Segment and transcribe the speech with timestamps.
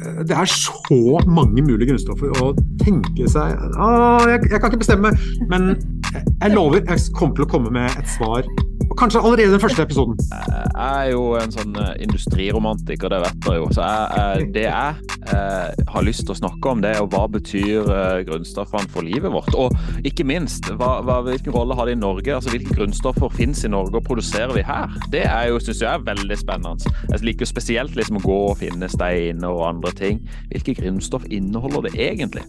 [0.00, 2.52] eh, det er så mange mulige grunnstoffer å
[2.82, 3.56] tenke seg.
[3.76, 3.90] Å,
[4.30, 5.14] jeg, jeg kan ikke bestemme,
[5.50, 5.72] men
[6.12, 8.46] jeg lover jeg kommer til å komme med et svar
[8.90, 10.16] og kanskje allerede den første episoden.
[10.18, 13.68] Jeg er jo en sånn eh, industriromantiker, det vet dere jo.
[13.76, 17.88] Så jeg, det jeg jeg har lyst til å snakke om, det er hva betyr
[17.92, 19.52] eh, grunnstoffene for livet vårt.
[19.58, 19.74] Og
[20.06, 22.34] ikke minst, hva, hva, hvilken rolle har det i Norge?
[22.34, 24.90] Altså Hvilke grunnstoffer finnes i Norge, og produserer vi her?
[25.12, 26.94] Det er jo, syns jeg er veldig spennende.
[27.12, 30.22] Jeg liker spesielt liksom å gå og finne steiner og andre ting.
[30.50, 32.46] Hvilke grunnstoff inneholder det egentlig?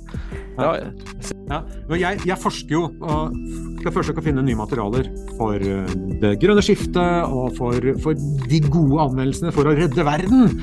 [0.58, 0.74] Ja,
[1.52, 1.60] ja.
[2.00, 3.36] Jeg, jeg, forsker jo og
[3.82, 5.10] skal forsøke å finne nye materialer
[5.40, 5.58] for
[6.22, 8.16] det grønne skiftet og for, for
[8.48, 10.56] de gode anmeldelsene for å redde verden.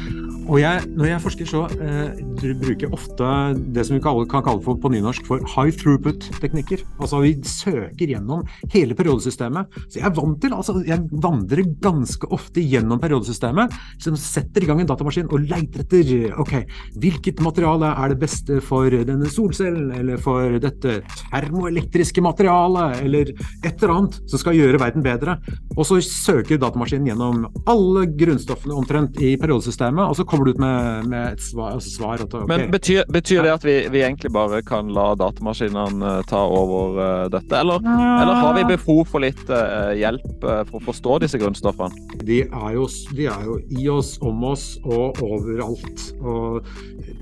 [0.48, 3.26] Og jeg, når jeg forsker, så eh, bruker jeg ofte
[3.74, 6.84] det som vi kan kalle for på nynorsk for high throughput-teknikker.
[7.02, 9.76] Altså vi søker gjennom hele periodesystemet.
[9.90, 14.70] Så jeg er vant til, altså jeg vandrer ganske ofte gjennom periodesystemet, som setter i
[14.70, 16.54] gang en datamaskin og leiter etter ok,
[16.96, 23.70] hvilket materiale er det beste for denne solcellen, eller for dette termoelektriske materialet, eller et
[23.74, 25.36] eller annet som skal gjøre verden bedre.
[25.76, 30.08] Og så søker datamaskinen gjennom alle grunnstoffene omtrent i periodesystemet.
[30.08, 31.72] og så kommer kommer du ut med, med et svar.
[31.74, 32.46] Altså svar okay.
[32.46, 36.98] Men betyr, betyr, det at vi, vi, egentlig bare kan la datamaskinene uh, ta over
[36.98, 41.40] uh, dette, eller, eller, har vi behov for litt uh, hjelp for å forstå disse
[41.42, 42.06] grunnstoffene?
[42.22, 42.86] De er, jo,
[43.18, 46.08] de er, jo, i oss, om oss og overalt.
[46.22, 46.62] Og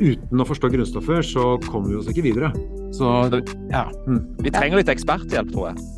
[0.01, 2.53] uten å forstå grunnstoffer, så kommer vi oss ikke videre.
[2.97, 3.09] Så
[3.73, 3.87] ja.
[4.07, 4.25] Mm.
[4.45, 5.96] Vi trenger litt eksperthjelp, tror jeg.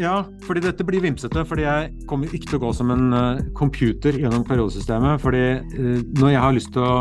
[0.00, 1.44] Ja, fordi dette blir vimsete.
[1.48, 5.22] Fordi jeg kommer ikke til å gå som en uh, computer gjennom periodesystemet.
[5.22, 6.96] Fordi uh, når jeg har lyst til å,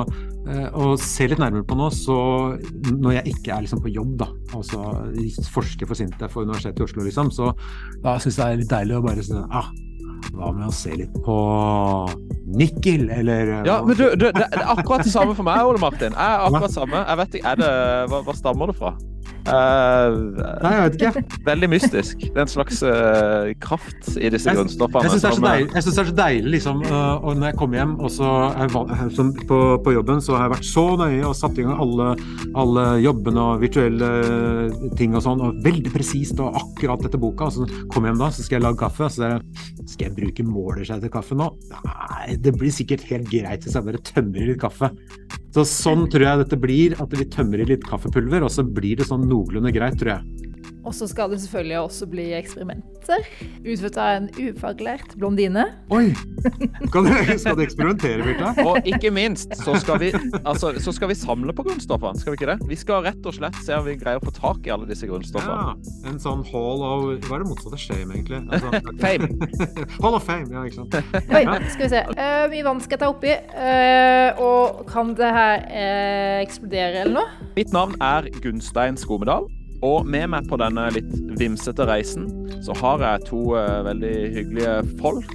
[0.49, 2.17] uh, å, se litt nærmere på noe, så
[2.91, 4.83] når jeg ikke er liksom på jobb, da, altså
[5.51, 7.51] forsker for Sintef for Universitetet i Oslo, liksom, så
[8.03, 9.67] da syns jeg det er litt deilig å bare si ah,
[10.35, 11.35] hva med å se litt på
[12.55, 16.15] nikkel, eller Ja, men du, du det, er akkurat det samme for meg, Ole Martin.
[16.15, 17.03] Jeg er akkurat samme.
[17.03, 17.73] Jeg vet ikke, er det,
[18.11, 18.93] hva, hva stammer det fra?
[19.45, 21.39] Uh, Nei, jeg vet ikke.
[21.45, 22.23] Veldig mystisk.
[22.23, 25.03] Det er en slags uh, kraft i disse jeg, grunnstoffene.
[25.05, 28.13] Jeg syns det, det, er så deilig, liksom, uh, og når jeg kommer hjem og
[28.15, 28.73] så er,
[29.13, 32.07] som på, på, jobben, så har jeg vært så nøye og satt i gang alle,
[32.57, 34.09] alle jobbene og virtuelle
[34.97, 37.51] ting og sånn, og veldig presist og akkurat etter boka.
[37.51, 39.11] Og så kommer jeg hjem da, så skal jeg lage kaffe.
[39.13, 41.51] Så er det, skal jeg bruke måleskje til kaffe nå?
[41.85, 44.89] Nei, det blir sikkert helt greit hvis jeg bare tømmer i litt kaffe.
[45.55, 48.99] Så sånn tror jeg dette blir, at vi tømmer i litt kaffepulver, og så blir
[48.99, 50.54] det sånn noenlunde greit, tror jeg.
[50.85, 53.25] Og så skal det selvfølgelig også bli eksperimenter.
[53.65, 55.65] Utført av en ufaglært blondine.
[55.93, 56.11] Oi!
[56.87, 57.09] Skal du,
[57.41, 58.51] skal du eksperimentere, Birta?
[58.69, 60.11] Og ikke minst så skal, vi,
[60.43, 62.69] altså, så skal vi samle på grunnstoffene, skal vi ikke det?
[62.69, 65.09] Vi skal rett og slett se om vi greier å få tak i alle disse
[65.09, 65.57] grunnstoffene.
[65.57, 68.43] Ja, en sånn hall of Hva er det motsatte shame, egentlig?
[68.53, 69.31] Altså, fame.
[70.03, 70.99] hall of fame, ja, ikke sant.
[71.25, 71.43] Oi,
[71.73, 72.05] skal vi se.
[72.13, 73.35] Uh, mye vann skal jeg ta oppi.
[73.57, 77.51] Uh, og kan det her uh, eksplodere eller noe?
[77.57, 79.49] Mitt navn er Gunstein Skomedal.
[79.83, 82.27] Og med meg på denne litt vimsete reisen,
[82.63, 85.33] så har jeg to uh, veldig hyggelige folk.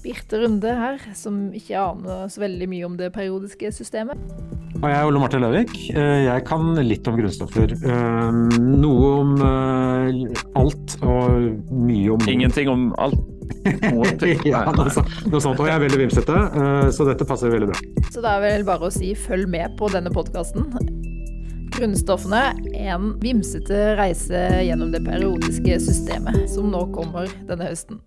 [0.00, 4.20] Birte Runde her, som ikke aner så veldig mye om det periodiske systemet.
[4.80, 5.74] Og jeg er Ole Martin Løvik.
[5.92, 7.74] Eh, jeg kan litt om grunnstoffer.
[7.76, 8.38] Eh,
[8.80, 9.34] noe om
[10.56, 13.20] alt og mye om Ingenting om alt?
[14.48, 15.60] ja, noe, noe sånt.
[15.60, 16.38] Og jeg er veldig vimsete,
[16.96, 18.06] så dette passer veldig bra.
[18.08, 20.70] Så det er vel bare å si følg med på denne podkasten.
[21.80, 22.42] Grunnstoffene
[22.76, 28.02] en vimsete reise gjennom det periodiske systemet, som nå kommer denne høsten.